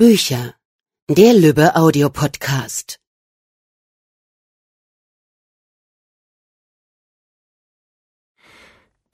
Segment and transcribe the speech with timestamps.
[0.00, 0.54] Bücher.
[1.10, 2.96] Der Lübbe Audiopodcast.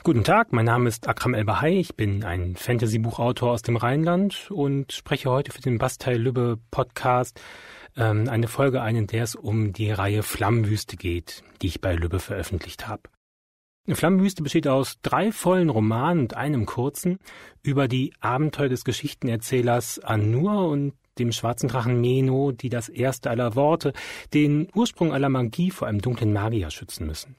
[0.04, 4.92] Guten Tag, mein Name ist Akram El-Bahai, ich bin ein Fantasy-Buchautor aus dem Rheinland und
[4.92, 7.40] spreche heute für den Bastei Lübbe Podcast
[7.96, 11.96] ähm, eine Folge ein, in der es um die Reihe Flammenwüste geht, die ich bei
[11.96, 13.02] Lübbe veröffentlicht habe.
[13.94, 17.18] Flammenwüste besteht aus drei vollen Romanen und einem kurzen
[17.62, 23.54] über die Abenteuer des Geschichtenerzählers Anur und dem schwarzen Drachen Meno, die das erste aller
[23.54, 23.92] Worte,
[24.34, 27.36] den Ursprung aller Magie vor einem dunklen Magier schützen müssen.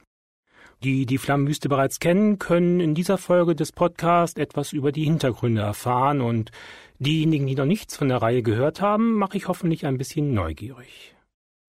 [0.84, 5.61] Die die Flammenwüste bereits kennen, können in dieser Folge des Podcasts etwas über die Hintergründe
[5.61, 6.52] erfahren und
[7.00, 11.16] diejenigen, die noch nichts von der Reihe gehört haben, mache ich hoffentlich ein bisschen neugierig.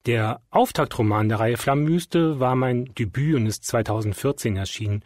[0.08, 5.04] Der Auftaktroman der Reihe Flammenwüste war mein Debüt und ist 2014 erschienen.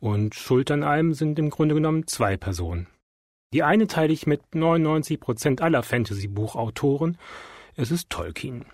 [0.00, 2.88] Und schuld an allem sind im Grunde genommen zwei Personen.
[3.52, 7.18] Die eine teile ich mit 99 Prozent aller Fantasy-Buchautoren.
[7.76, 8.64] Es ist Tolkien.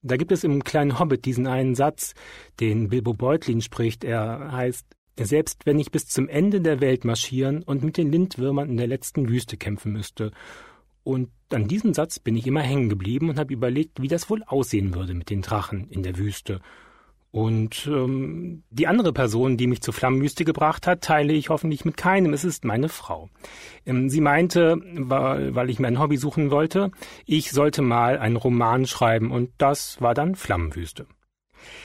[0.00, 2.14] Da gibt es im kleinen Hobbit diesen einen Satz,
[2.58, 4.04] den Bilbo Beutlin spricht.
[4.04, 4.86] Er heißt,
[5.20, 8.86] selbst wenn ich bis zum Ende der Welt marschieren und mit den Lindwürmern in der
[8.86, 10.32] letzten Wüste kämpfen müsste
[11.04, 14.42] und an diesem Satz bin ich immer hängen geblieben und habe überlegt, wie das wohl
[14.44, 16.60] aussehen würde mit den Drachen in der Wüste.
[17.32, 21.96] Und ähm, die andere Person, die mich zur Flammenwüste gebracht hat, teile ich hoffentlich mit
[21.96, 22.34] keinem.
[22.34, 23.30] Es ist meine Frau.
[23.86, 26.90] Ähm, sie meinte, weil, weil ich mir ein Hobby suchen wollte,
[27.24, 31.06] ich sollte mal einen Roman schreiben und das war dann Flammenwüste.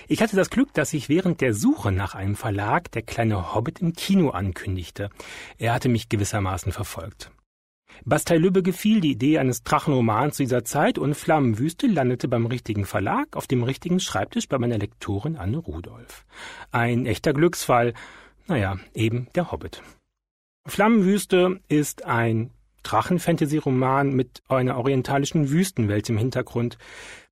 [0.10, 3.80] Ich hatte das Glück, dass sich während der Suche nach einem Verlag der kleine Hobbit
[3.80, 5.10] im Kino ankündigte.
[5.58, 7.32] Er hatte mich gewissermaßen verfolgt.
[8.06, 13.36] Bastei Lübbe gefiel die Idee eines Drachenromans dieser Zeit und Flammenwüste landete beim richtigen Verlag
[13.36, 16.26] auf dem richtigen Schreibtisch bei meiner Lektorin Anne Rudolph.
[16.72, 17.94] Ein echter Glücksfall.
[18.48, 19.82] Naja, eben der Hobbit.
[20.66, 22.52] Flammenwüste ist ein
[22.84, 26.78] Drachenfantasy-Roman mit einer orientalischen Wüstenwelt im Hintergrund.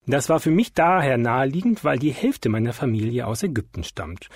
[0.07, 4.29] Das war für mich daher naheliegend, weil die Hälfte meiner Familie aus Ägypten stammt.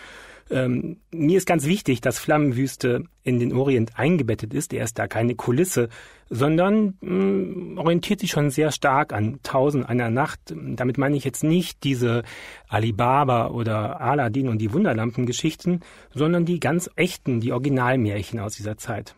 [0.52, 4.74] Ähm, mir ist ganz wichtig, dass Flammenwüste in den Orient eingebettet ist.
[4.74, 5.90] Er ist da keine Kulisse,
[6.30, 10.40] sondern mh, mm, orientiert sich schon sehr stark an Tausend einer Nacht.
[10.56, 12.24] Damit meine ich jetzt nicht diese
[12.68, 15.82] Alibaba oder Aladdin und die Wunderlampengeschichten,
[16.14, 19.16] sondern die ganz echten, die Originalmärchen aus dieser Zeit.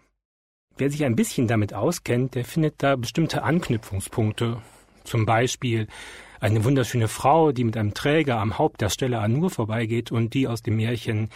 [0.78, 4.58] Wer sich ein bisschen damit auskennt, der findet da bestimmte Anknüpfungspunkte.
[5.04, 5.88] Zum Beispiel
[6.42, 10.48] eine wunderschöne Frau, die mit einem Träger am Haupt der Stelle Anur vorbeigeht und die
[10.48, 11.30] aus dem Märchen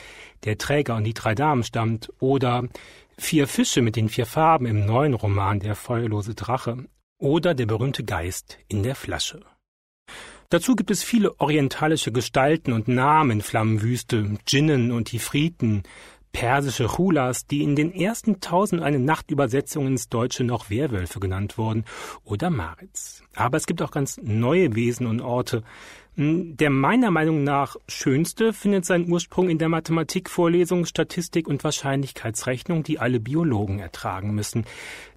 [0.43, 2.63] Der Träger und die drei Damen stammt, oder
[3.17, 6.85] Vier Fische mit den vier Farben im neuen Roman Der feuerlose Drache,
[7.17, 9.41] oder Der berühmte Geist in der Flasche.
[10.49, 15.83] Dazu gibt es viele orientalische Gestalten und Namen, Flammenwüste, Djinnen und Ifriten,
[16.35, 21.57] persische Chulas, die in den ersten tausend eine Nacht Übersetzungen ins Deutsche noch Werwölfe genannt
[21.57, 21.85] wurden,
[22.25, 23.23] oder Maritz.
[23.35, 25.63] Aber es gibt auch ganz neue Wesen und Orte.
[26.16, 32.84] Hm, der meiner Meinung nach schönste findet seinen Ursprung in der Mathematikvorlesung, Statistik und Wahrscheinlichkeitsrechnung,
[32.84, 34.66] die alle Biologen ertragen müssen.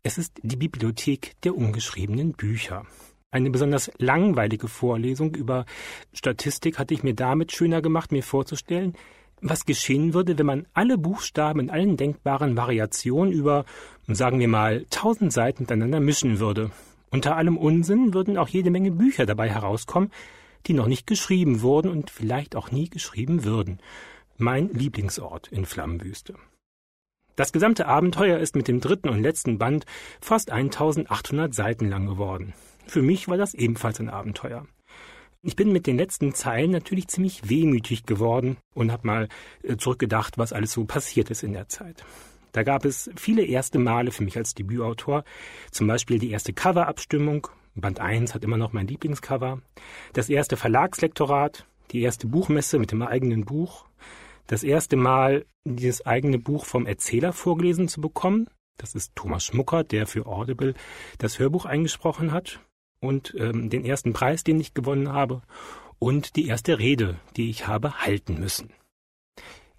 [0.04, 2.86] Es ist die Bibliothek der ungeschriebenen Bücher.
[3.32, 5.66] Eine besonders langweilige Vorlesung über
[6.12, 8.94] Statistik hatte ich mir damit schöner gemacht, mir vorzustellen,
[9.40, 13.64] was geschehen würde, wenn man alle Buchstaben in allen denkbaren Variationen über,
[14.06, 16.70] sagen wir mal, tausend Seiten miteinander mischen würde.
[17.10, 20.10] Unter allem Unsinn würden auch jede Menge Bücher dabei herauskommen,
[20.66, 23.78] die noch nicht geschrieben wurden und vielleicht auch nie geschrieben würden.
[24.36, 26.34] Mein Lieblingsort in Flammenwüste.
[27.36, 29.86] Das gesamte Abenteuer ist mit dem dritten und letzten Band
[30.20, 32.52] fast 1800 Seiten lang geworden.
[32.86, 34.66] Für mich war das ebenfalls ein Abenteuer.
[35.42, 39.28] Ich bin mit den letzten Zeilen natürlich ziemlich wehmütig geworden und habe mal
[39.62, 42.04] äh, zurückgedacht, was alles so passiert ist in der Zeit.
[42.50, 45.22] Da gab es viele erste Male für mich als Debütautor,
[45.70, 49.62] zum Beispiel die erste Coverabstimmung, Band 1 hat immer noch mein Lieblingscover,
[50.12, 53.84] das erste Verlagslektorat, die erste Buchmesse mit dem eigenen Buch,
[54.48, 58.48] das erste Mal dieses eigene Buch vom Erzähler vorgelesen zu bekommen.
[58.76, 60.74] Das ist Thomas Schmucker, der für Audible
[61.18, 62.60] das Hörbuch eingesprochen hat
[63.00, 65.42] und ähm, den ersten Preis, den ich gewonnen habe
[65.98, 68.70] und die erste Rede, die ich habe halten müssen.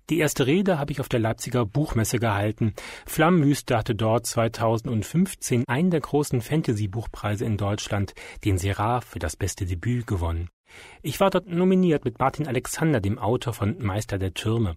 [0.09, 2.73] Die erste Rede habe ich auf der Leipziger Buchmesse gehalten.
[3.05, 9.67] Flammenwüste hatte dort 2015 einen der großen Fantasy-Buchpreise in Deutschland, den Seraph für das beste
[9.67, 10.49] Debüt gewonnen.
[11.03, 14.75] Ich war dort nominiert mit Martin Alexander, dem Autor von Meister der Türme.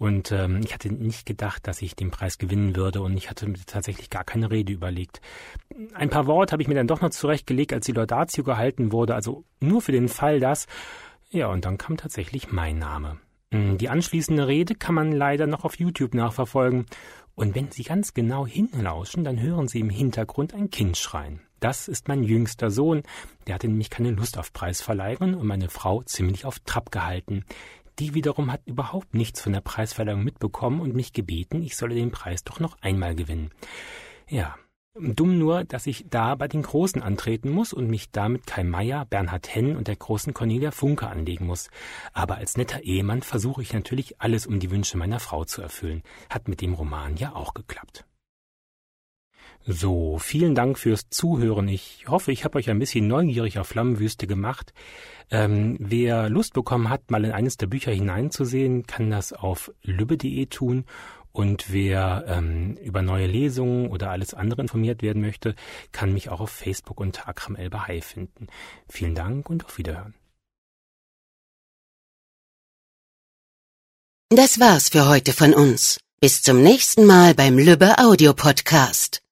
[0.00, 3.46] Und ähm, ich hatte nicht gedacht, dass ich den Preis gewinnen würde und ich hatte
[3.46, 5.20] mir tatsächlich gar keine Rede überlegt.
[5.92, 9.14] Ein paar Worte habe ich mir dann doch noch zurechtgelegt, als die Laudatio gehalten wurde,
[9.14, 10.68] also nur für den Fall, dass.
[11.28, 13.18] Ja, und dann kam tatsächlich mein Name.
[13.52, 16.86] Hm, die anschließende Rede kann man leider noch auf YouTube nachverfolgen.
[17.34, 21.42] Und wenn Sie ganz genau hinlauschen, dann hören Sie im Hintergrund ein Kind schreien.
[21.60, 23.02] Das ist mein jüngster Sohn.
[23.46, 27.44] Der hatte nämlich keine Lust auf Preisverleihungen und meine Frau ziemlich auf Trab gehalten.
[28.00, 32.10] Die wiederum hat überhaupt nichts von der Preisverleihung mitbekommen und mich gebeten, ich solle den
[32.10, 33.50] Preis doch noch einmal gewinnen.
[34.28, 34.56] Ja,
[34.94, 38.64] Dumm nur, dass ich da bei den Großen antreten muss und mich da mit Kai
[38.64, 41.70] Meier, Bernhard Henn und der großen Cornelia Funke anlegen muss.
[42.12, 46.02] Aber als netter Ehemann versuche ich natürlich alles, um die Wünsche meiner Frau zu erfüllen.
[46.28, 48.04] Hat mit dem Roman ja auch geklappt.
[49.66, 51.68] So, vielen Dank fürs Zuhören.
[51.68, 54.72] Ich hoffe, ich habe euch ein bisschen neugierig auf Flammenwüste gemacht.
[55.30, 60.46] Ähm, wer Lust bekommen hat, mal in eines der Bücher hineinzusehen, kann das auf lübbe.de
[60.46, 60.86] tun.
[61.32, 65.54] Und wer ähm, über neue Lesungen oder alles andere informiert werden möchte,
[65.92, 68.48] kann mich auch auf Facebook unter Akram El Bahai finden.
[68.88, 70.14] Vielen Dank und auf Wiederhören.
[74.30, 76.00] Das war's für heute von uns.
[76.20, 79.22] Bis zum nächsten Mal beim Lübbe Audio Podcast.